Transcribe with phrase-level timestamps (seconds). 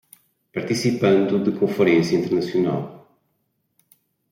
[0.51, 3.07] Participando de conferência internacional